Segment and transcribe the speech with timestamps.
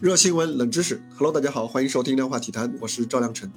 [0.00, 3.52] 热新闻、冷知识，Hello，大家好，欢迎收听量化体坛，我是赵亮晨。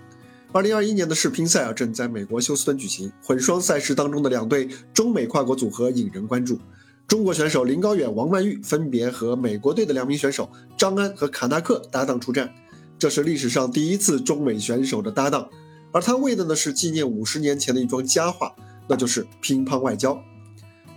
[0.51, 3.09] 二零二一年的世乒赛啊，正在美国休斯敦举行。
[3.24, 6.59] 混双赛事当中的两对中美跨国组合引人关注。
[7.08, 12.54] 中国选手林高远、王曼玉分别和美国队的两名选手张安和卡纳克搭档出战，
[13.00, 15.47] 这是历史上第一次中美选手的搭档。
[15.93, 18.54] 而他为的呢是纪念五十年前的一桩佳话，
[18.89, 20.21] 那就是乒乓外交。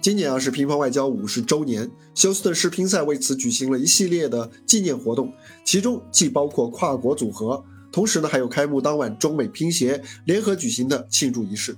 [0.07, 5.32] 今年啊是乒乓外交五十周年，休斯顿世乒赛为此举行了一系列的纪念活动，
[5.64, 7.64] 其中既包括跨国组合。
[7.90, 11.76] 同时呢，还有开幕当晚中美乒协联合举行的庆祝仪式。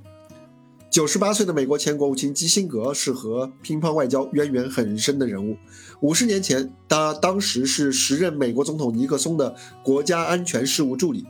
[0.90, 5.56] 九十八岁的美国前国务卿基辛格是和乒乓外交渊源很深的人物。
[6.02, 11.26] 五十年前，他当时是时任美国总统尼克松的国家安全事务助理。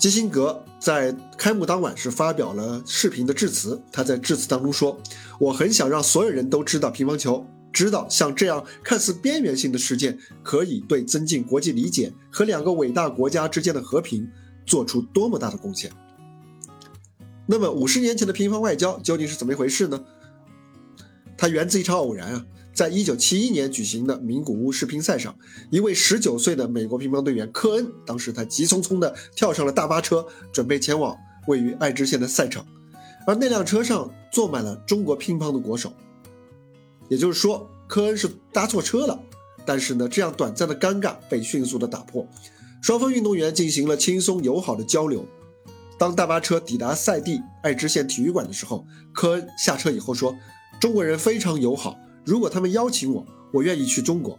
[0.00, 3.78] 基辛格在开幕当晚是发表了视频的致辞。
[3.92, 4.98] 他在致辞当中说
[5.38, 14.26] ：“我很想让所有人都知道乒乓球。”知道像这样看似边缘性的事件，可以对增进国际理解和两个伟大国家之间的和平
[14.64, 15.92] 做出多么大的贡献。
[17.46, 20.02] 那么五十年前的乒乓外交究竟是怎么一回事呢？
[21.36, 25.36] 它源自一场偶然啊，在一九七一年举行的名古屋世乒赛上，
[25.70, 32.64] 一位十九岁的美国乒乓队员科恩，当时他急匆匆地跳上了大巴车，准备前往位于爱知县的赛场，
[33.26, 35.92] 而那辆车上坐满了中国乒乓的国手。
[37.08, 39.20] 也就是说，科恩是搭错车了，
[39.66, 42.26] 但是呢，这样短暂的尴尬被迅速的打破，
[42.80, 45.26] 双方运动员进行了轻松友好的交流。
[45.98, 50.34] 当大巴车抵达赛地爱知县体育馆的时候，科恩下车以后说
[50.80, 54.38] ：“中国人非常友好，如果他们邀请我，我愿意去中国。”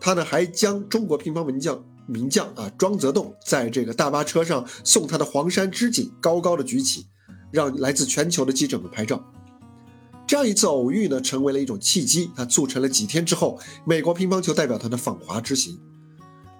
[0.00, 7.06] 他呢还将中国乒乓名将名将啊庄则栋在这个大巴车上送他的黄山织锦高高的举起，
[7.52, 9.24] 让来自全球的记者们拍照。
[10.26, 15.78] 这样一次偶遇呢，成为了一种契机，它促成了几天之后美国乒乓球代表团的访华之行。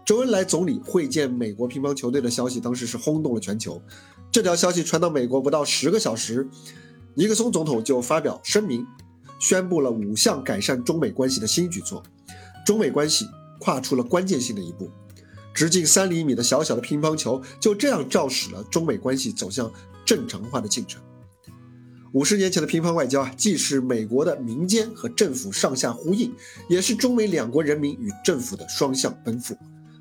[0.05, 3.83] 周恩来总理会见美国乒乓球队的消息，当时是轰动了全球。
[4.31, 6.49] 这条消息传到美国不到十个小时，
[7.15, 8.87] 尼克松总统就发表声明，
[9.43, 12.01] 宣布了五项改善中美关系的新举措，
[12.65, 14.89] 中美关系跨出了关键性的一步。
[15.53, 19.71] 直径三厘米的小小的乒乓球就这样肇始了中美关系走向
[20.07, 21.03] 正常化的进程。
[22.13, 26.33] 五十年前的乒乓外交啊，既是美国的民间和政府上下呼应，
[26.69, 29.57] 也是中美两国人民与政府的双向奔赴。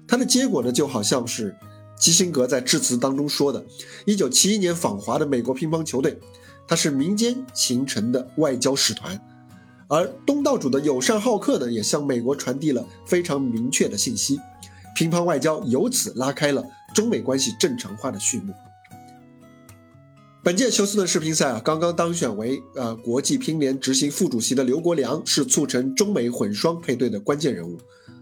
[0.07, 1.55] 它的结果呢，就好像是
[1.97, 3.65] 基辛格在致辞当中说的：，
[4.05, 6.19] 一九七一年访华的美国乒乓球队，
[6.71, 9.19] 它是民间形成的外交使团，
[9.89, 14.39] 而东道主的友善好客呢，也向美国传递了非常明确的信息。
[14.95, 16.63] 乒乓外交由此拉开了
[16.95, 18.53] 中美关系正常化的序幕。
[20.41, 27.77] 本届休斯顿世乒赛啊，刚刚当选为呃国际乒联执行副主席的刘国梁是促成中美混双配对的关键人物。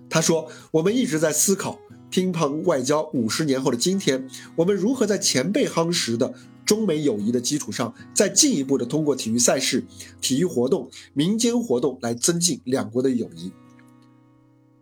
[0.10, 1.78] 他说：“我们一直在思考
[2.10, 6.34] 乒乓外交五十年后的今天，我们如何在前辈夯实的
[6.69, 9.84] 中美友谊的基础上，再进一步的通过体育赛事、
[10.22, 13.52] 体育活动、民间活动来增进两国的友谊。”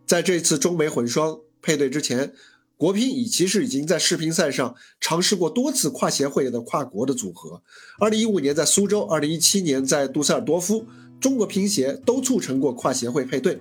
[0.04, 2.34] 在这次中美混双配对之前。
[2.76, 7.60] 国乒已其实已经在世乒赛上尝试过多次跨协会的跨国的组合。
[7.98, 10.86] 二零一五年在苏州，二零一七年在杜塞尔多夫，
[11.18, 13.60] 中国乒协都促成过跨协会配对。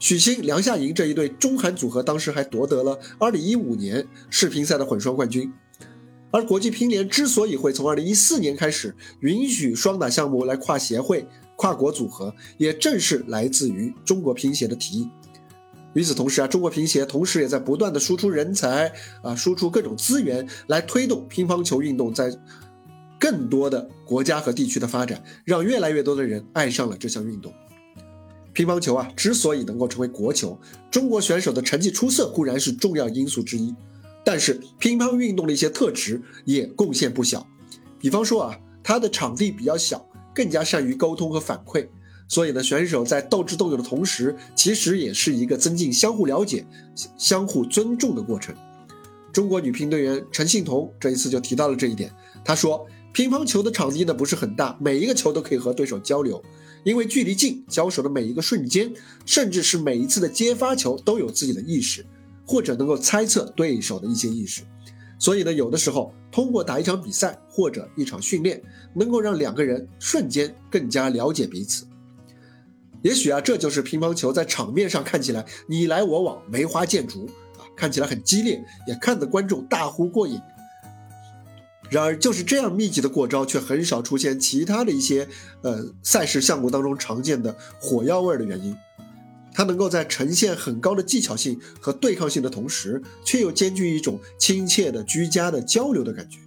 [0.00, 5.52] 许昕、梁夏莹这一对中韩组合当时还夺得了二零一五年世乒赛的混双冠军。
[6.32, 11.26] 而国际乒联之所以会从二零一四年开始允许双打项目来跨协会、
[11.56, 15.10] 跨国组合，也正是来自于中国乒协的提议。
[15.92, 18.90] 与此同时啊，中国乒协同时也在不断的输出人才
[19.22, 22.34] 啊，输出各种资源来推动乒乓球运动在
[23.20, 27.52] 更多的国家和地区的发展，让越来越多的人爱上了这项运动。
[28.54, 30.58] 乒乓球啊，之所以能够成为国球，
[30.90, 33.74] 中国选手的成绩出色固然是重要因素之一，
[34.24, 37.46] 但是乒乓运动的一些特质也贡献不小。
[37.98, 41.86] 比方说啊，它的场地比较小，更加善于沟通和反馈。
[42.28, 46.66] 所以呢，选手在斗智斗勇的同时，其实也是一个增进相互了解、
[47.18, 48.54] 相互尊重的过程。
[49.32, 52.10] 中国女乒队员陈幸同这一次就提到了这一点。
[52.44, 56.42] 她说：“乒乓球的场地呢不是很大，每一个球都可以和对手交流，
[56.84, 58.90] 因为距离近，交手的每一个瞬间，
[59.26, 62.04] 甚至是每一次的接发球都有自己的意识，
[62.46, 64.62] 或者能够猜测对手的一些意识。
[65.18, 68.60] 所以呢，有的时候通过打一场比赛或者一场训练，
[68.94, 71.86] 能够让两个人瞬间更加了解彼此。”
[73.02, 77.26] 也许啊，这就是乒乓球在场面上看起来你来我往、梅花剑竹
[77.58, 80.40] 啊，看起来很激烈，也看得观众大呼过瘾。
[81.90, 85.28] 然而，就是这样密集的过招，却很少出现其他的一些
[85.62, 88.74] 呃赛事项目当中常见的火药味的原因。
[89.54, 96.38] 它能够在呈现很高的技巧性和对抗性的同时，却又兼具一种亲切的、居家的交流的感觉，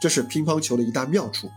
[0.00, 1.48] 这是乒乓球的一大妙处。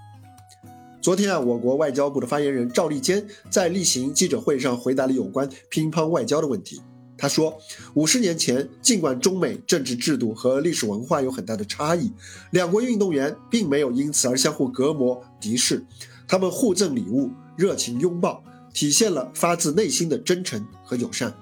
[1.02, 6.82] 昨天啊，我国外交部的发言人赵立坚在例行记者会上回答了有关乒乓外交的问题。
[7.18, 7.58] 他说，
[7.94, 12.12] 五十年前，尽管中美政治制度和历史文化有很大的差异，
[12.52, 15.86] 两国运动员并没有因此而相互隔膜、敌视，
[16.28, 18.44] 他们互赠礼物，热情拥抱。
[18.76, 21.34] 体现了发自内心的真诚和友善。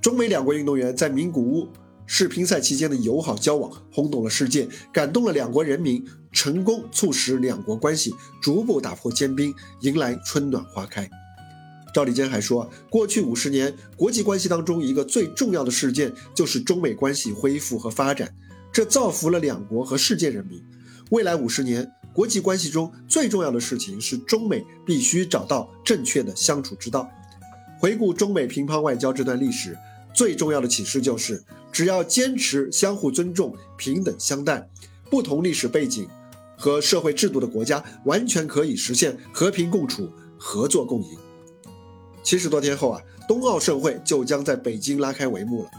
[0.00, 1.68] 中美两国运动员在名古屋
[2.06, 11.10] 世乒赛期间的友好交往，轰动了世界，感动了两国人民，成功促使两国关系逐步打破坚冰，迎来春暖花开。
[11.92, 18.32] 赵立坚还说，过去五十年国际关系当中，一个最重要的事件就是中美关系恢复和发展，
[18.72, 20.62] 这造福了两国和世界人民。
[21.10, 21.90] 未来五十年。
[22.12, 27.08] 国际关系中最重要的事情是，中美必须找到正确的相处之道。
[27.78, 29.78] 回顾中美乒乓外交这段历史，
[30.12, 34.68] 最重要的启示就是：只要坚持相互尊重、平等相待，
[35.08, 36.08] 不同历史背景
[36.56, 41.16] 和社会制度的国家完全可以实现和平共处、合作共赢。
[42.24, 45.70] 七十多天后啊，冬奥盛会就将在北京拉开帷幕了。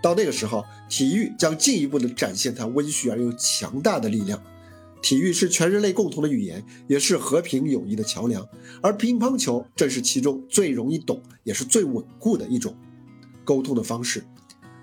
[0.00, 4.40] 到那个时候，体育将进一步的展现它温煦而又强大的力量。
[5.04, 8.48] 体育是全人类共同的语言，也是和平友谊的桥梁，
[8.80, 12.74] 而乒乓球正是其中最容易懂，也是最稳固的一种
[13.44, 14.24] 沟通的方式。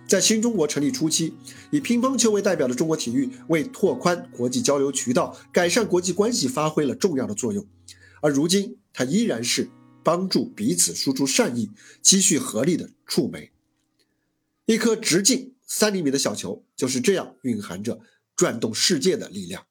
[0.08, 1.34] 在新中国成立初期，
[1.72, 7.66] 以乒乓球为代表的中国体育为拓宽国际交流渠道、改善国际关系发挥了重要的作用，
[8.22, 9.72] 而如今它依然是
[10.04, 11.72] 帮助彼此输出善意、
[12.04, 13.50] 积蓄合力的触媒。
[14.68, 18.00] 一颗直径三厘米的小球就是这样蕴含着
[18.36, 19.66] 转动世界的力量。